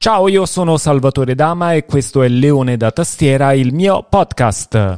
Ciao, 0.00 0.28
io 0.28 0.46
sono 0.46 0.76
Salvatore 0.76 1.34
Dama 1.34 1.72
e 1.72 1.84
questo 1.84 2.22
è 2.22 2.28
Leone 2.28 2.76
da 2.76 2.92
Tastiera, 2.92 3.52
il 3.52 3.74
mio 3.74 4.06
podcast. 4.08 4.94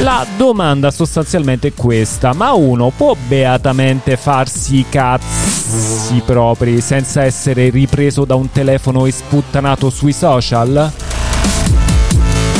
La 0.00 0.26
domanda 0.36 0.90
sostanzialmente 0.90 1.68
è 1.68 1.72
questa, 1.72 2.32
ma 2.32 2.52
uno 2.54 2.90
può 2.90 3.14
beatamente 3.28 4.16
farsi 4.16 4.78
i 4.78 4.86
cazzi 4.88 6.20
propri 6.26 6.80
senza 6.80 7.22
essere 7.22 7.70
ripreso 7.70 8.24
da 8.24 8.34
un 8.34 8.50
telefono 8.50 9.06
e 9.06 9.12
sputtanato 9.12 9.88
sui 9.88 10.12
social? 10.12 10.92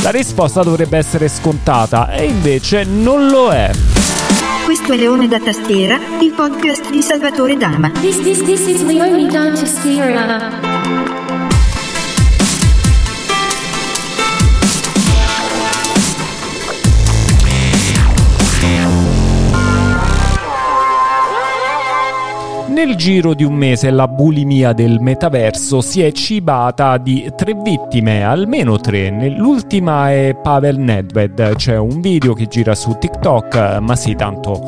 La 0.01 0.11
risposta 0.11 0.63
dovrebbe 0.63 0.97
essere 0.97 1.27
scontata 1.27 2.09
e 2.11 2.23
invece 2.23 2.85
non 2.85 3.27
lo 3.27 3.49
è. 3.49 3.96
Questo 4.67 4.91
è 4.91 4.97
Leone 4.97 5.29
da 5.29 5.39
Tastiera, 5.39 5.97
il 6.19 6.33
podcast 6.33 6.89
di 6.89 7.01
Salvatore 7.01 7.55
Dama. 7.55 7.89
This, 8.01 8.21
this, 8.21 8.43
this 8.43 8.67
is 8.67 8.83
Leone 8.83 9.25
da 9.27 9.53
Tastiera. 9.53 10.86
Nel 22.77 22.93
giro 22.95 23.33
di 23.33 23.43
un 23.43 23.55
mese 23.55 23.89
la 23.89 24.07
bulimia 24.07 24.71
del 24.71 24.99
metaverso 24.99 25.81
si 25.81 26.03
è 26.03 26.11
cibata 26.11 26.99
di 26.99 27.27
tre 27.35 27.55
vittime, 27.55 28.21
almeno 28.21 28.77
tre. 28.77 29.09
L'ultima 29.35 30.11
è 30.11 30.37
Pavel 30.39 30.77
Nedved, 30.77 31.55
c'è 31.55 31.75
un 31.75 31.99
video 32.01 32.33
che 32.33 32.45
gira 32.45 32.75
su 32.75 32.95
TikTok, 32.99 33.79
ma 33.79 33.95
sì, 33.95 34.13
tanto 34.13 34.61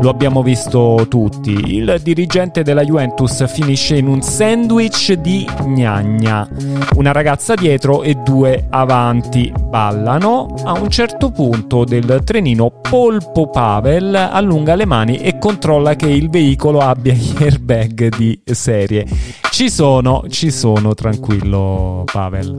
lo 0.00 0.10
abbiamo 0.10 0.42
visto 0.42 1.06
tutti. 1.08 1.50
Il 1.76 2.00
dirigente 2.02 2.62
della 2.62 2.84
Juventus 2.84 3.46
finisce 3.50 3.96
in 3.96 4.06
un 4.06 4.22
sandwich 4.22 5.12
di 5.14 5.46
gnagna. 5.64 6.48
Una 6.94 7.12
ragazza 7.12 7.54
dietro 7.54 8.02
e 8.02 8.14
due 8.14 8.66
avanti 8.70 9.52
ballano. 9.58 10.54
A 10.64 10.72
un 10.72 10.88
certo 10.88 11.30
punto 11.30 11.84
del 11.84 12.22
trenino 12.24 12.70
Polpo 12.70 13.48
Pavel 13.50 14.14
allunga 14.14 14.74
le 14.74 14.86
mani 14.86 15.18
e 15.18 15.38
controlla 15.38 15.96
che 15.96 16.08
il 16.08 16.30
veicolo 16.30 16.80
abbia 16.80 17.12
gli 17.12 17.34
airbag 17.38 18.16
di 18.16 18.40
serie. 18.44 19.06
Ci 19.50 19.68
sono, 19.68 20.24
ci 20.28 20.50
sono, 20.50 20.94
tranquillo 20.94 22.04
Pavel. 22.10 22.54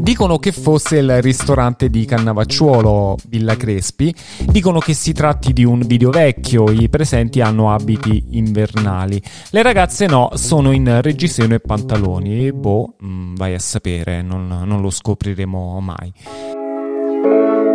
Dicono 0.00 0.38
che 0.38 0.50
fosse 0.50 0.96
il 0.96 1.20
ristorante 1.20 1.90
di 1.90 2.06
Cannavacciuolo 2.06 3.16
Villa 3.28 3.54
Crespi, 3.54 4.14
dicono 4.46 4.78
che 4.78 4.94
si 4.94 5.12
tratti 5.12 5.52
di 5.52 5.62
un 5.62 5.80
video 5.80 6.10
vecchio, 6.10 6.70
i 6.70 6.88
presenti 6.88 7.42
hanno 7.42 7.70
abiti 7.70 8.28
invernali, 8.30 9.22
le 9.50 9.62
ragazze 9.62 10.06
no, 10.06 10.30
sono 10.34 10.72
in 10.72 11.00
reggiseno 11.02 11.54
e 11.54 11.60
pantaloni, 11.60 12.46
e 12.46 12.52
boh, 12.52 12.94
mm, 13.04 13.34
vai 13.36 13.54
a 13.54 13.58
sapere, 13.58 14.22
non, 14.22 14.62
non 14.64 14.80
lo 14.80 14.90
scopriremo 14.90 15.78
mai. 15.80 17.69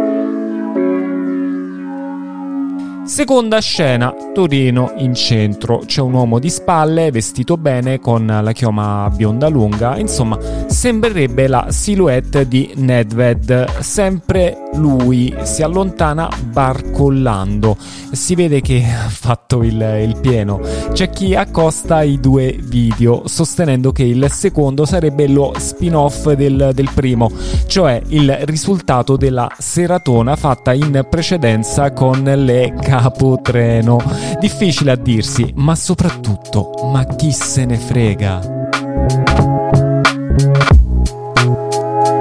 Seconda 3.06 3.60
scena, 3.62 4.12
Torino 4.34 4.94
in 4.98 5.14
centro. 5.14 5.84
C'è 5.86 6.02
un 6.02 6.14
uomo 6.14 6.40
di 6.40 6.50
spalle, 6.50 7.12
vestito 7.12 7.56
bene, 7.56 8.00
con 8.00 8.26
la 8.26 8.52
chioma 8.52 9.12
bionda 9.16 9.48
lunga. 9.48 9.96
Insomma, 10.00 10.40
sembrerebbe 10.66 11.48
la 11.48 11.68
silhouette 11.70 12.48
di 12.48 12.72
Nedved. 12.76 13.78
Sempre 13.78 14.70
lui 14.74 15.34
si 15.44 15.62
allontana 15.62 16.28
barcollando. 16.50 17.78
Si 18.12 18.34
vede 18.34 18.62
che 18.62 18.84
ha 18.90 19.08
fatto 19.08 19.62
il, 19.62 19.80
il 20.02 20.18
pieno. 20.20 20.60
C'è 20.92 21.12
chi 21.12 21.36
accosta 21.36 22.02
i 22.02 22.20
due 22.20 22.58
video, 22.60 23.28
sostenendo 23.28 23.92
che 23.92 24.04
il 24.04 24.32
secondo 24.32 24.84
sarebbe 24.86 25.28
lo 25.28 25.54
spin-off 25.56 26.32
del, 26.32 26.72
del 26.74 26.90
primo, 26.94 27.32
cioè 27.68 28.02
il 28.08 28.36
risultato 28.46 29.16
della 29.16 29.52
seratona 29.60 30.36
fatta 30.36 30.74
in 30.74 31.06
precedenza 31.08 31.92
con 31.92 32.24
le 32.24 32.74
capotreno. 33.02 34.00
Difficile 34.40 34.92
a 34.92 34.96
dirsi, 34.96 35.52
ma 35.56 35.76
soprattutto, 35.76 36.72
ma 36.92 37.06
chi 37.06 37.32
se 37.32 37.66
ne 37.66 37.78
frega? 37.78 38.54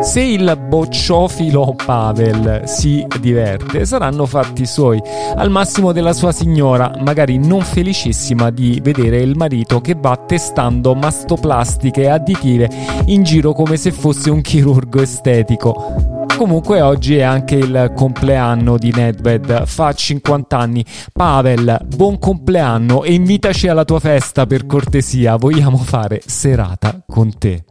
Se 0.03 0.21
il 0.21 0.59
bocciofilo 0.69 1.75
Pavel 1.83 2.65
si 2.67 3.07
diverte, 3.19 3.87
saranno 3.87 4.27
fatti 4.27 4.67
suoi, 4.67 5.01
al 5.35 5.51
massimo 5.51 5.93
della 5.93 6.12
sua 6.12 6.31
signora, 6.31 6.93
magari 7.01 7.39
non 7.39 7.62
felicissima 7.62 8.51
di 8.51 8.81
vedere 8.83 9.21
il 9.21 9.35
marito 9.35 9.81
che 9.81 9.97
va 9.99 10.17
testando 10.27 10.95
mastoplastiche 10.95 12.11
additive 12.11 12.69
in 13.06 13.23
giro 13.23 13.55
come 13.55 13.79
se 13.79 13.93
fosse 13.93 14.31
un 14.31 14.43
chirurgo 14.43 15.01
estetico. 15.01 16.03
Comunque 16.37 16.81
oggi 16.81 17.17
è 17.17 17.22
anche 17.22 17.55
il 17.55 17.93
compleanno 17.95 18.77
di 18.77 18.93
Nedved, 18.93 19.67
fa 19.67 19.93
50 19.93 20.59
anni. 20.59 20.84
Pavel, 21.12 21.87
buon 21.87 22.19
compleanno 22.19 23.05
e 23.05 23.15
invitaci 23.15 23.69
alla 23.69 23.84
tua 23.84 24.00
festa 24.00 24.44
per 24.44 24.67
cortesia, 24.67 25.37
vogliamo 25.37 25.77
fare 25.77 26.21
serata 26.27 27.03
con 27.06 27.39
te. 27.39 27.65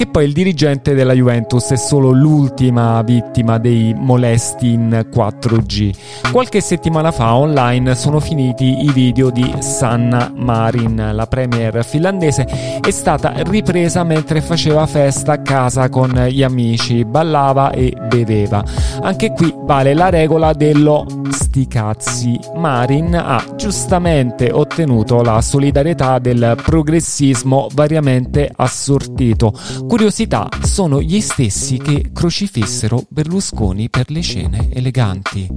Che 0.00 0.06
poi 0.06 0.24
il 0.24 0.32
dirigente 0.32 0.94
della 0.94 1.12
Juventus 1.12 1.72
è 1.72 1.76
solo 1.76 2.10
l'ultima 2.10 3.02
vittima 3.02 3.58
dei 3.58 3.94
molesti 3.94 4.72
in 4.72 5.06
4G. 5.12 5.92
Qualche 6.32 6.62
settimana 6.62 7.10
fa 7.10 7.34
online 7.34 7.94
sono 7.94 8.18
finiti 8.18 8.82
i 8.82 8.90
video 8.92 9.28
di 9.28 9.56
Sanna 9.58 10.32
Marin, 10.34 11.10
la 11.12 11.26
premier 11.26 11.84
finlandese, 11.84 12.46
è 12.80 12.90
stata 12.90 13.34
ripresa 13.42 14.02
mentre 14.02 14.40
faceva 14.40 14.86
festa 14.86 15.32
a 15.32 15.42
casa 15.42 15.90
con 15.90 16.12
gli 16.30 16.42
amici, 16.42 17.04
ballava 17.04 17.70
e 17.70 17.94
beveva. 18.08 18.64
Anche 19.02 19.32
qui 19.32 19.54
vale 19.54 19.92
la 19.92 20.08
regola 20.08 20.54
dello 20.54 21.04
sti 21.30 21.66
cazzi. 21.66 22.38
Marin 22.54 23.14
ha 23.14 23.44
giustamente 23.56 24.50
ottenuto 24.52 25.22
la 25.22 25.40
solidarietà 25.40 26.20
del 26.20 26.56
progressismo 26.62 27.68
variamente 27.74 28.50
assortito 28.54 29.52
Curiosità, 29.90 30.48
sono 30.62 31.02
gli 31.02 31.20
stessi 31.20 31.76
che 31.76 32.12
crocifissero 32.12 33.06
Berlusconi 33.08 33.90
per 33.90 34.08
le 34.12 34.20
scene 34.20 34.68
eleganti. 34.72 35.48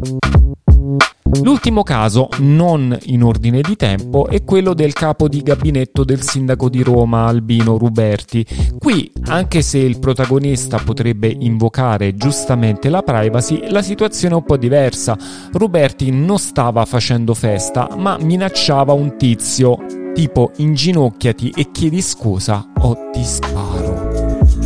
L'ultimo 1.43 1.83
caso, 1.83 2.29
non 2.39 2.97
in 3.03 3.21
ordine 3.21 3.61
di 3.61 3.75
tempo, 3.75 4.25
è 4.25 4.43
quello 4.43 4.73
del 4.73 4.93
capo 4.93 5.27
di 5.27 5.43
gabinetto 5.43 6.03
del 6.03 6.23
sindaco 6.23 6.67
di 6.67 6.81
Roma, 6.81 7.27
Albino 7.27 7.77
Ruberti. 7.77 8.43
Qui, 8.79 9.11
anche 9.25 9.61
se 9.61 9.77
il 9.77 9.99
protagonista 9.99 10.79
potrebbe 10.79 11.27
invocare 11.27 12.15
giustamente 12.15 12.89
la 12.89 13.03
privacy, 13.03 13.69
la 13.69 13.83
situazione 13.83 14.33
è 14.33 14.37
un 14.37 14.45
po' 14.45 14.57
diversa. 14.57 15.15
Ruberti 15.51 16.09
non 16.09 16.39
stava 16.39 16.85
facendo 16.85 17.35
festa, 17.35 17.87
ma 17.95 18.17
minacciava 18.19 18.93
un 18.93 19.15
tizio, 19.15 19.77
tipo 20.15 20.51
inginocchiati 20.55 21.53
e 21.55 21.69
chiedi 21.71 22.01
scusa 22.01 22.71
o 22.79 23.11
ti 23.11 23.23
sparo. 23.23 23.92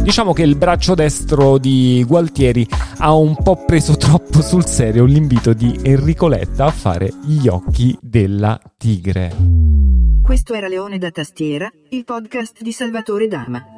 Diciamo 0.07 0.31
che 0.31 0.43
il 0.43 0.55
braccio 0.55 0.95
destro 0.95 1.57
di 1.57 2.01
Gualtieri 2.07 2.65
ha 2.99 3.13
un 3.13 3.35
po' 3.35 3.65
preso 3.65 3.97
troppo 3.97 4.41
sul 4.41 4.65
serio 4.65 5.03
l'invito 5.03 5.51
di 5.51 5.77
Enrico 5.83 6.29
Letta 6.29 6.63
a 6.63 6.71
fare 6.71 7.11
gli 7.25 7.49
occhi 7.49 7.93
della 7.99 8.57
tigre. 8.77 9.35
Questo 10.23 10.53
era 10.53 10.69
Leone 10.69 10.97
da 10.97 11.11
tastiera, 11.11 11.69
il 11.89 12.05
podcast 12.05 12.61
di 12.61 12.71
Salvatore 12.71 13.27
Dama. 13.27 13.76